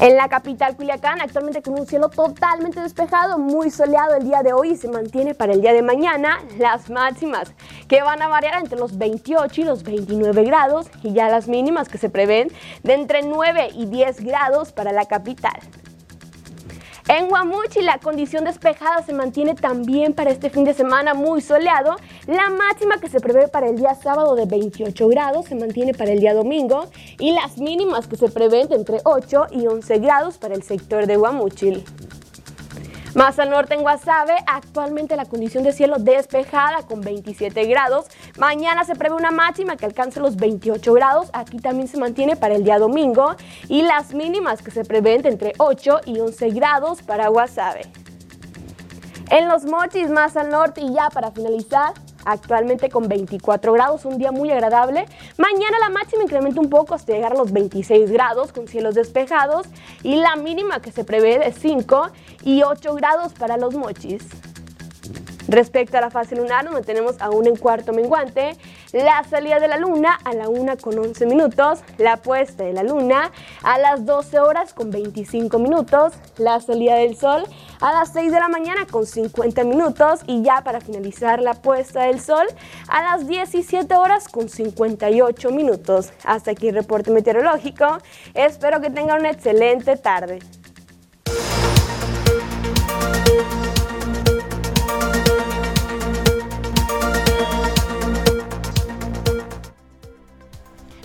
[0.00, 4.52] En la capital Culiacán, actualmente con un cielo totalmente despejado, muy soleado el día de
[4.52, 7.52] hoy y se mantiene para el día de mañana las máximas
[7.88, 11.88] que van a variar entre los 28 y los 29 grados y ya las mínimas
[11.88, 12.48] que se prevén
[12.84, 15.58] de entre 9 y 10 grados para la capital.
[17.08, 21.96] En Guamuchi la condición despejada se mantiene también para este fin de semana muy soleado.
[22.26, 26.12] La máxima que se prevé para el día sábado de 28 grados se mantiene para
[26.12, 30.36] el día domingo y las mínimas que se prevén de entre 8 y 11 grados
[30.36, 31.82] para el sector de Guamuchil.
[33.18, 38.06] Más al norte en Guasave, actualmente la condición de cielo despejada con 27 grados.
[38.38, 41.28] Mañana se prevé una máxima que alcance los 28 grados.
[41.32, 43.34] Aquí también se mantiene para el día domingo.
[43.66, 47.90] Y las mínimas que se prevén entre 8 y 11 grados para Guasave.
[49.30, 51.94] En los mochis más al norte y ya para finalizar,
[52.30, 55.06] actualmente con 24 grados, un día muy agradable.
[55.36, 59.66] Mañana la máxima incrementa un poco hasta llegar a los 26 grados con cielos despejados
[60.02, 62.10] y la mínima que se prevé de 5
[62.44, 64.47] y 8 grados para los mochis.
[65.48, 68.54] Respecto a la fase lunar, nos mantenemos aún en cuarto menguante.
[68.92, 71.80] La salida de la luna a la 1 con 11 minutos.
[71.96, 73.32] La puesta de la luna
[73.62, 76.12] a las 12 horas con 25 minutos.
[76.36, 77.44] La salida del sol
[77.80, 80.20] a las 6 de la mañana con 50 minutos.
[80.26, 82.46] Y ya para finalizar la puesta del sol
[82.88, 86.12] a las 17 horas con 58 minutos.
[86.24, 87.86] Hasta aquí el reporte meteorológico.
[88.34, 90.40] Espero que tengan una excelente tarde.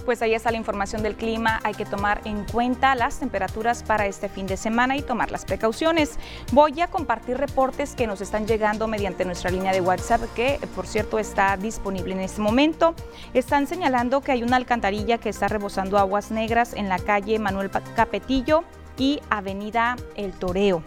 [0.05, 1.61] Pues ahí está la información del clima.
[1.63, 5.45] Hay que tomar en cuenta las temperaturas para este fin de semana y tomar las
[5.45, 6.17] precauciones.
[6.51, 10.87] Voy a compartir reportes que nos están llegando mediante nuestra línea de WhatsApp, que por
[10.87, 12.95] cierto está disponible en este momento.
[13.33, 17.71] Están señalando que hay una alcantarilla que está rebosando aguas negras en la calle Manuel
[17.95, 18.65] Capetillo
[18.97, 20.83] y Avenida El Toreo.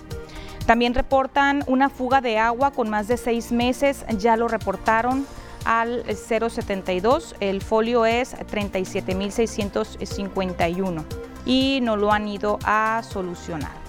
[0.66, 5.26] También reportan una fuga de agua con más de seis meses, ya lo reportaron
[5.66, 11.04] al 072, el folio es 37.651
[11.44, 13.85] y no lo han ido a solucionar.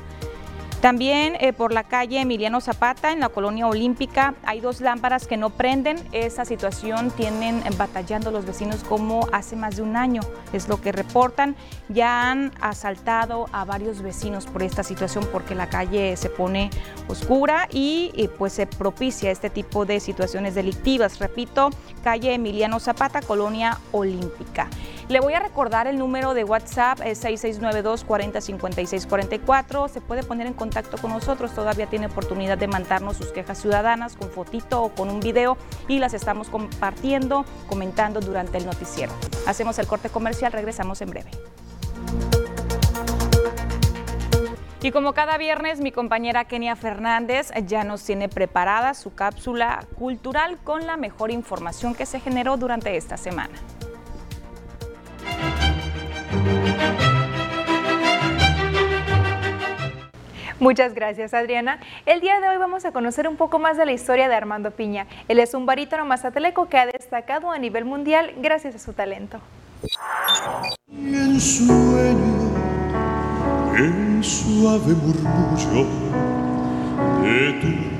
[0.81, 5.35] También eh, por la calle Emiliano Zapata, en la colonia olímpica, hay dos lámparas que
[5.35, 5.97] no prenden.
[6.11, 10.21] Esa situación tienen batallando los vecinos como hace más de un año,
[10.53, 11.55] es lo que reportan.
[11.89, 16.69] Ya han asaltado a varios vecinos por esta situación porque la calle se pone
[17.07, 21.17] oscura y, y pues se propicia este tipo de situaciones delictivas.
[21.17, 21.71] Repito,
[22.03, 24.69] calle Emiliano Zapata, colonia olímpica.
[25.09, 29.87] Le voy a recordar el número de WhatsApp, es 6692 405644.
[29.87, 34.17] Se puede poner en contacto con nosotros, todavía tiene oportunidad de mandarnos sus quejas ciudadanas
[34.17, 39.13] con fotito o con un video y las estamos compartiendo, comentando durante el noticiero.
[39.45, 41.31] Hacemos el corte comercial, regresamos en breve.
[44.81, 50.57] Y como cada viernes, mi compañera Kenia Fernández ya nos tiene preparada su cápsula cultural
[50.65, 53.55] con la mejor información que se generó durante esta semana.
[60.59, 61.79] Muchas gracias, Adriana.
[62.05, 64.71] El día de hoy vamos a conocer un poco más de la historia de Armando
[64.71, 65.07] Piña.
[65.27, 69.39] Él es un barítono mazateleco que ha destacado a nivel mundial gracias a su talento.
[70.91, 71.39] El
[74.21, 75.85] suave murmullo
[77.21, 77.97] de tu.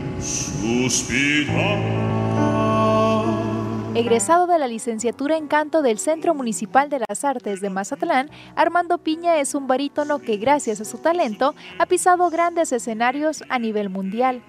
[3.98, 9.00] Egresado de la licenciatura en canto del Centro Municipal de las Artes de Mazatlán, Armando
[9.00, 13.90] Piña es un barítono que gracias a su talento ha pisado grandes escenarios a nivel
[13.90, 14.44] mundial.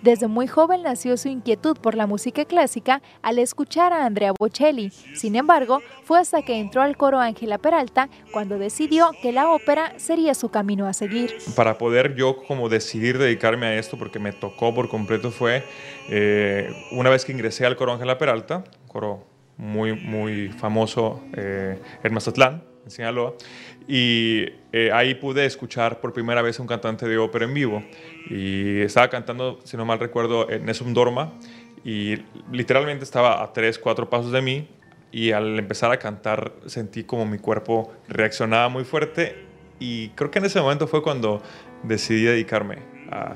[0.00, 4.90] Desde muy joven nació su inquietud por la música clásica al escuchar a Andrea Bocelli.
[4.90, 9.92] Sin embargo, fue hasta que entró al coro Ángela Peralta cuando decidió que la ópera
[9.98, 11.36] sería su camino a seguir.
[11.54, 15.62] Para poder yo como decidir dedicarme a esto, porque me tocó por completo, fue
[16.08, 19.24] eh, una vez que ingresé al coro Ángela Peralta, coro
[19.56, 23.34] muy, muy famoso eh, en Mazatlán, en Sinaloa,
[23.88, 27.82] y eh, ahí pude escuchar por primera vez a un cantante de ópera en vivo.
[28.30, 31.32] Y estaba cantando, si no mal recuerdo, en Nessun Dorma,
[31.84, 32.18] y
[32.52, 34.68] literalmente estaba a tres, cuatro pasos de mí,
[35.10, 39.34] y al empezar a cantar sentí como mi cuerpo reaccionaba muy fuerte,
[39.80, 41.42] y creo que en ese momento fue cuando
[41.82, 42.78] decidí dedicarme
[43.10, 43.34] a,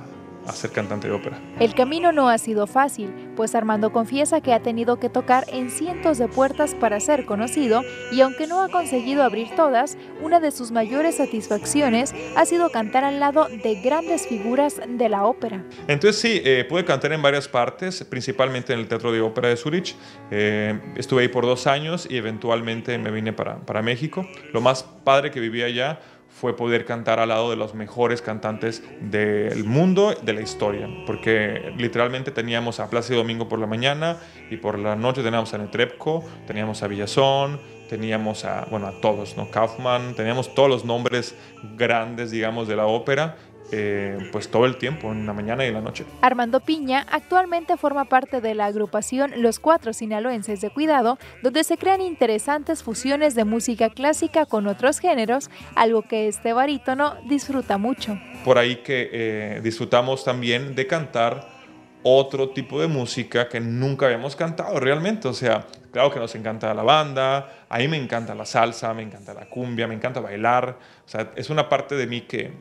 [0.48, 1.38] a ser cantante de ópera.
[1.61, 5.70] El camino no ha sido fácil, pues Armando confiesa que ha tenido que tocar en
[5.70, 7.82] cientos de puertas para ser conocido
[8.12, 13.04] y aunque no ha conseguido abrir todas, una de sus mayores satisfacciones ha sido cantar
[13.04, 15.64] al lado de grandes figuras de la ópera.
[15.87, 19.56] Entonces sí, eh, pude cantar en varias partes, principalmente en el Teatro de Ópera de
[19.56, 19.96] Zurich.
[20.30, 24.26] Eh, estuve ahí por dos años y eventualmente me vine para, para México.
[24.52, 26.00] Lo más padre que viví allá
[26.40, 31.72] fue poder cantar al lado de los mejores cantantes del mundo, de la historia, porque
[31.77, 36.24] literalmente teníamos a Plácido Domingo por la mañana y por la noche teníamos a Netrebko,
[36.46, 39.51] teníamos a Villazón, teníamos a, bueno, a todos, ¿no?
[39.51, 41.35] Kaufman, teníamos todos los nombres
[41.77, 43.37] grandes, digamos, de la ópera
[43.70, 46.04] eh, pues todo el tiempo, en la mañana y en la noche.
[46.22, 51.76] Armando Piña actualmente forma parte de la agrupación Los Cuatro Sinaloenses de Cuidado, donde se
[51.76, 58.18] crean interesantes fusiones de música clásica con otros géneros, algo que este barítono disfruta mucho.
[58.45, 61.59] Por ahí que eh, disfrutamos también de cantar
[62.03, 65.28] otro tipo de música que nunca habíamos cantado realmente.
[65.28, 69.03] O sea, claro que nos encanta la banda, a mí me encanta la salsa, me
[69.03, 70.78] encanta la cumbia, me encanta bailar.
[71.05, 72.53] O sea, es una parte de mí que,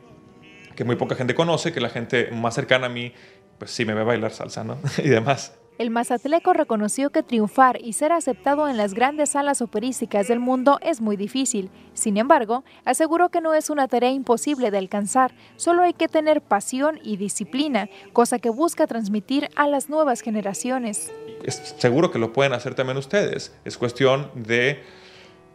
[0.78, 3.12] que muy poca gente conoce, que la gente más cercana a mí,
[3.58, 4.78] pues sí me ve bailar salsa, ¿no?
[4.98, 5.58] y demás.
[5.78, 10.78] el mazatleco reconoció que triunfar y ser aceptado en las grandes salas operísticas del mundo
[10.80, 11.68] es muy difícil.
[11.94, 16.42] Sin embargo, aseguró que no es una tarea imposible de alcanzar, solo hay que tener
[16.42, 21.12] pasión y disciplina, cosa que busca transmitir a las nuevas generaciones.
[21.42, 23.52] Es seguro que lo pueden hacer también ustedes.
[23.64, 24.80] Es cuestión de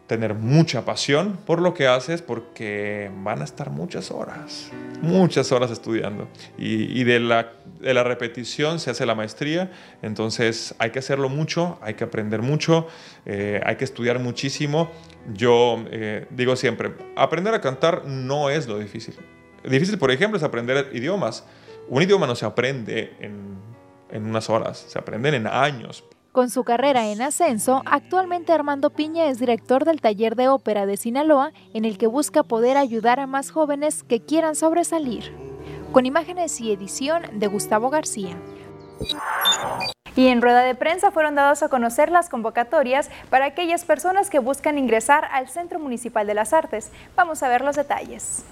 [0.08, 4.70] tener mucha pasión por lo que haces porque van a estar muchas horas,
[5.02, 6.28] muchas horas estudiando.
[6.58, 11.80] Y, de, la, de, la, repetición se hace la maestría, entonces hay que hacerlo mucho,
[11.82, 12.88] hay que aprender mucho,
[13.26, 14.92] eh, hay que estudiar muchísimo.
[15.34, 19.16] Yo eh, digo siempre, aprender a cantar no es lo difícil.
[19.64, 21.46] Difícil, por ejemplo, es aprender idiomas.
[21.88, 23.56] Un idioma no se aprende en,
[24.12, 26.04] en unas horas, se aprenden en años.
[26.34, 30.98] Con su carrera en ascenso, actualmente Armando Piña es director del taller de ópera de
[30.98, 35.32] Sinaloa, en el que busca poder ayudar a más jóvenes que quieran sobresalir.
[35.92, 38.36] Con imágenes y edición de Gustavo García.
[40.16, 44.40] Y en rueda de prensa fueron dados a conocer las convocatorias para aquellas personas que
[44.40, 46.92] buscan ingresar al Centro Municipal de las Artes.
[47.16, 48.44] Vamos a ver los detalles.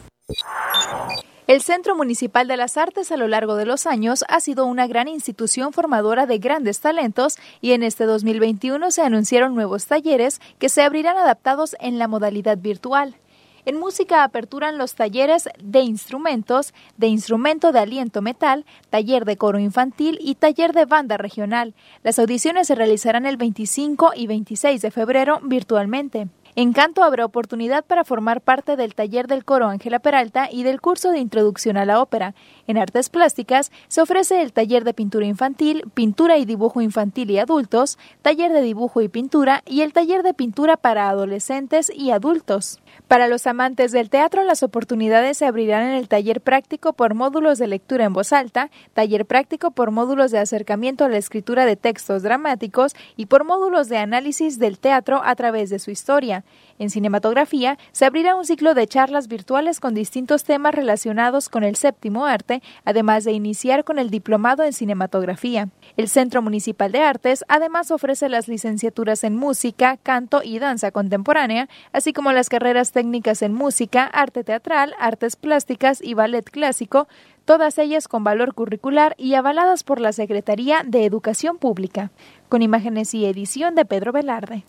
[1.51, 4.87] El Centro Municipal de las Artes a lo largo de los años ha sido una
[4.87, 10.69] gran institución formadora de grandes talentos y en este 2021 se anunciaron nuevos talleres que
[10.69, 13.17] se abrirán adaptados en la modalidad virtual.
[13.65, 19.59] En música aperturan los talleres de instrumentos, de instrumento de aliento metal, taller de coro
[19.59, 21.73] infantil y taller de banda regional.
[22.01, 26.29] Las audiciones se realizarán el 25 y 26 de febrero virtualmente.
[26.57, 30.81] En canto habrá oportunidad para formar parte del taller del coro Ángela Peralta y del
[30.81, 32.35] curso de introducción a la ópera.
[32.67, 37.39] En artes plásticas se ofrece el taller de pintura infantil, pintura y dibujo infantil y
[37.39, 42.81] adultos, taller de dibujo y pintura y el taller de pintura para adolescentes y adultos.
[43.07, 47.59] Para los amantes del teatro, las oportunidades se abrirán en el taller práctico por módulos
[47.59, 51.77] de lectura en voz alta, taller práctico por módulos de acercamiento a la escritura de
[51.77, 56.40] textos dramáticos y por módulos de análisis del teatro a través de su historia.
[56.79, 61.75] En cinematografía, se abrirá un ciclo de charlas virtuales con distintos temas relacionados con el
[61.75, 65.69] séptimo arte, además de iniciar con el diplomado en cinematografía.
[65.97, 71.69] El Centro Municipal de Artes además ofrece las licenciaturas en música, canto y danza contemporánea,
[71.93, 77.07] así como las carreras técnicas en música, arte teatral, artes plásticas y ballet clásico,
[77.45, 82.11] todas ellas con valor curricular y avaladas por la Secretaría de Educación Pública,
[82.49, 84.65] con imágenes y edición de Pedro Velarde.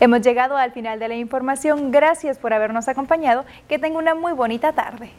[0.00, 1.90] Hemos llegado al final de la información.
[1.90, 3.44] Gracias por habernos acompañado.
[3.68, 5.10] Que tenga una muy bonita tarde.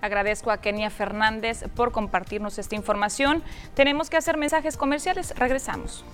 [0.00, 3.42] Agradezco a Kenia Fernández por compartirnos esta información.
[3.74, 5.34] Tenemos que hacer mensajes comerciales.
[5.36, 6.04] Regresamos.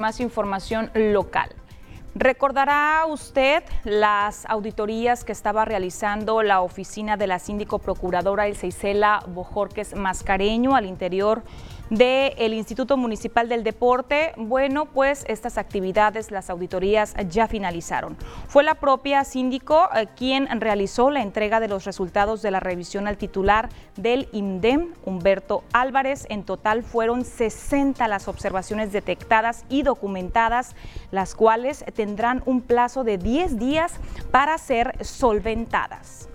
[0.00, 1.54] Más información local.
[2.18, 9.94] Recordará usted las auditorías que estaba realizando la oficina de la síndico procuradora Isela Bojorques
[9.94, 11.44] Mascareño al interior
[11.90, 14.32] del Instituto Municipal del Deporte.
[14.36, 18.16] Bueno, pues estas actividades, las auditorías ya finalizaron.
[18.48, 23.06] Fue la propia síndico eh, quien realizó la entrega de los resultados de la revisión
[23.06, 26.26] al titular del INDEM, Humberto Álvarez.
[26.28, 30.74] En total fueron 60 las observaciones detectadas y documentadas,
[31.10, 33.94] las cuales tendrán un plazo de 10 días
[34.30, 36.28] para ser solventadas.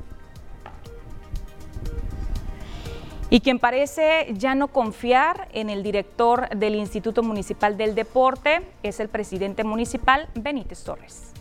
[3.34, 9.00] Y quien parece ya no confiar en el director del Instituto Municipal del Deporte es
[9.00, 11.34] el presidente municipal Benítez Torres.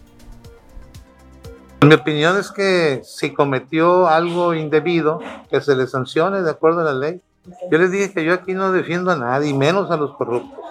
[1.82, 5.20] Mi opinión es que si cometió algo indebido,
[5.50, 7.20] que se le sancione de acuerdo a la ley.
[7.70, 10.64] Yo les dije que yo aquí no defiendo a nadie, menos a los corruptos.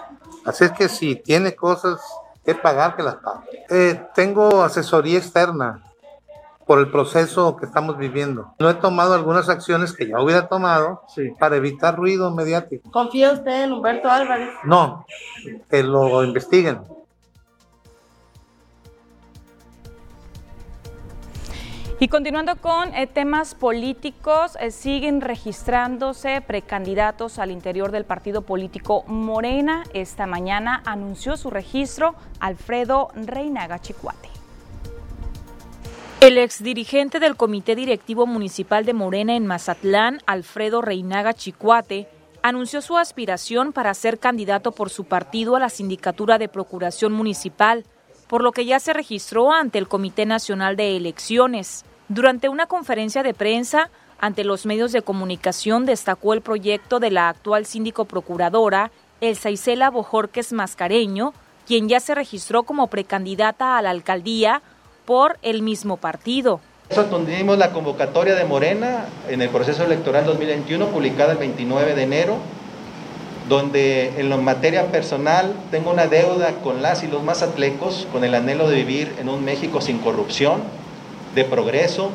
[0.44, 2.00] Así es que si tiene cosas
[2.44, 3.46] que pagar, que las pague.
[3.70, 5.84] Eh, tengo asesoría externa
[6.66, 8.54] por el proceso que estamos viviendo.
[8.58, 11.02] No he tomado algunas acciones que ya hubiera tomado
[11.38, 12.90] para evitar ruido mediático.
[12.90, 14.50] ¿Confía usted en Humberto Álvarez?
[14.64, 15.04] No,
[15.68, 16.80] que lo investiguen.
[22.02, 29.04] Y continuando con eh, temas políticos, eh, siguen registrándose precandidatos al interior del partido político
[29.06, 29.84] Morena.
[29.94, 34.31] Esta mañana anunció su registro Alfredo Reinaga Chicuate.
[36.22, 42.08] El exdirigente del Comité Directivo Municipal de Morena en Mazatlán, Alfredo Reinaga Chicuate,
[42.44, 47.84] anunció su aspiración para ser candidato por su partido a la sindicatura de Procuración Municipal,
[48.28, 51.84] por lo que ya se registró ante el Comité Nacional de Elecciones.
[52.06, 57.30] Durante una conferencia de prensa ante los medios de comunicación destacó el proyecto de la
[57.30, 61.34] actual síndico procuradora, el Isela Bojorques Mascareño,
[61.66, 64.62] quien ya se registró como precandidata a la alcaldía
[65.04, 66.60] por el mismo partido.
[66.88, 72.02] Eso tuvimos la convocatoria de Morena en el proceso electoral 2021, publicada el 29 de
[72.02, 72.36] enero,
[73.48, 78.34] donde en la materia personal tengo una deuda con las y los mazatlecos, con el
[78.34, 80.62] anhelo de vivir en un México sin corrupción,
[81.34, 82.10] de progreso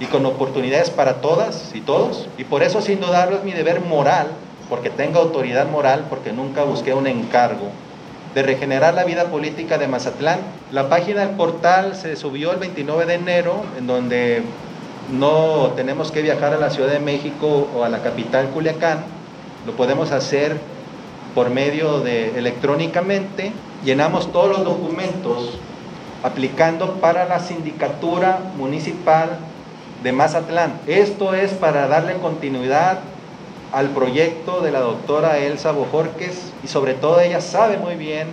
[0.00, 2.28] y con oportunidades para todas y todos.
[2.38, 4.28] Y por eso, sin dudarlo, es mi deber moral,
[4.70, 7.70] porque tengo autoridad moral, porque nunca busqué un encargo
[8.36, 10.40] de regenerar la vida política de Mazatlán.
[10.70, 14.42] La página del portal se subió el 29 de enero, en donde
[15.10, 18.98] no tenemos que viajar a la Ciudad de México o a la capital Culiacán,
[19.64, 20.58] lo podemos hacer
[21.34, 23.52] por medio de electrónicamente,
[23.86, 25.58] llenamos todos los documentos
[26.22, 29.38] aplicando para la sindicatura municipal
[30.02, 30.74] de Mazatlán.
[30.86, 32.98] Esto es para darle continuidad
[33.76, 38.28] al proyecto de la doctora Elsa Bojorques y sobre todo ella sabe muy bien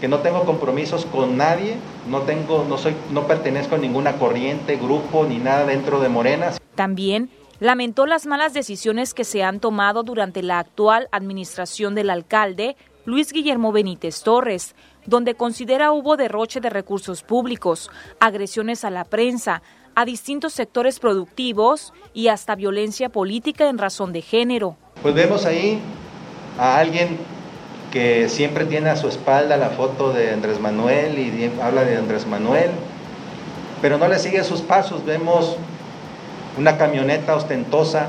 [0.00, 1.76] que no tengo compromisos con nadie,
[2.10, 6.50] no tengo, no soy, no pertenezco a ninguna corriente, grupo ni nada dentro de Morena.
[6.74, 12.76] También lamentó las malas decisiones que se han tomado durante la actual administración del alcalde
[13.04, 14.74] Luis Guillermo Benítez Torres,
[15.06, 19.62] donde considera hubo derroche de recursos públicos, agresiones a la prensa,
[19.94, 24.76] a distintos sectores productivos y hasta violencia política en razón de género.
[25.02, 25.80] Pues vemos ahí
[26.58, 27.18] a alguien
[27.92, 32.26] que siempre tiene a su espalda la foto de Andrés Manuel y habla de Andrés
[32.26, 32.70] Manuel,
[33.80, 35.04] pero no le sigue sus pasos.
[35.04, 35.56] Vemos
[36.58, 38.08] una camioneta ostentosa,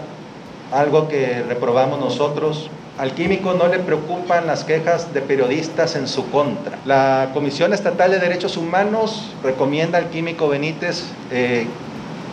[0.72, 6.30] algo que reprobamos nosotros, al químico no le preocupan las quejas de periodistas en su
[6.30, 6.78] contra.
[6.86, 11.68] La Comisión Estatal de Derechos Humanos recomienda al químico Benítez eh,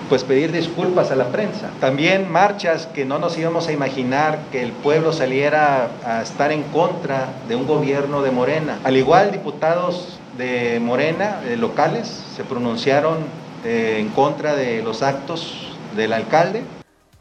[0.09, 1.71] pues pedir disculpas a la prensa.
[1.81, 6.63] También marchas que no nos íbamos a imaginar que el pueblo saliera a estar en
[6.65, 8.79] contra de un gobierno de Morena.
[8.85, 12.07] Al igual, diputados de Morena, eh, locales,
[12.37, 13.19] se pronunciaron
[13.65, 16.63] eh, en contra de los actos del alcalde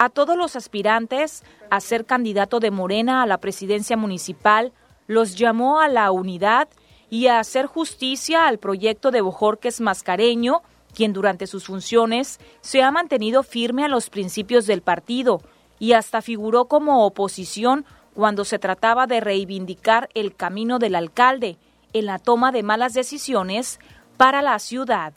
[0.01, 4.73] a todos los aspirantes a ser candidato de Morena a la presidencia municipal,
[5.05, 6.69] los llamó a la unidad
[7.11, 10.63] y a hacer justicia al proyecto de Bojorques Mascareño,
[10.95, 15.43] quien durante sus funciones se ha mantenido firme a los principios del partido
[15.77, 17.85] y hasta figuró como oposición
[18.15, 21.59] cuando se trataba de reivindicar el camino del alcalde
[21.93, 23.79] en la toma de malas decisiones
[24.17, 25.13] para la ciudad.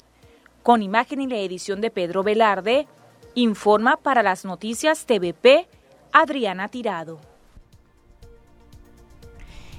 [0.62, 2.86] Con imagen y la edición de Pedro Velarde,
[3.36, 5.66] Informa para las noticias TVP
[6.12, 7.33] Adriana Tirado.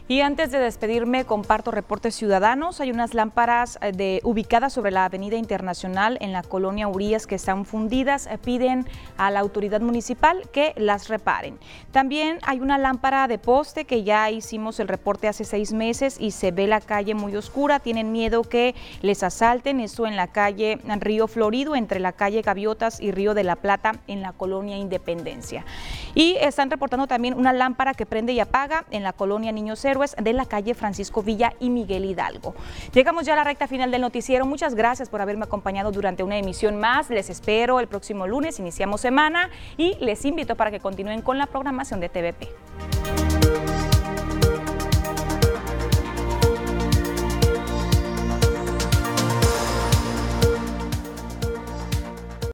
[0.08, 2.80] Y antes de despedirme, comparto reportes ciudadanos.
[2.80, 7.66] Hay unas lámparas eh, ubicadas sobre la Avenida Internacional en la colonia Urias que están
[7.66, 8.28] fundidas.
[8.28, 8.86] Eh, piden
[9.18, 11.58] a la autoridad municipal que las reparen.
[11.91, 16.30] También hay una lámpara de poste que ya hicimos el reporte hace seis meses y
[16.30, 17.80] se ve la calle muy oscura.
[17.80, 19.80] Tienen miedo que les asalten.
[19.80, 23.93] Esto en la calle Río Florido, entre la calle Gaviotas y Río de la Plata
[24.06, 25.66] en la colonia Independencia.
[26.14, 29.95] Y están reportando también una lámpara que prende y apaga en la colonia Niño Cero
[30.18, 32.54] de la calle Francisco Villa y Miguel Hidalgo.
[32.93, 34.46] Llegamos ya a la recta final del noticiero.
[34.46, 37.10] Muchas gracias por haberme acompañado durante una emisión más.
[37.10, 41.46] Les espero el próximo lunes, iniciamos semana y les invito para que continúen con la
[41.46, 43.05] programación de TVP.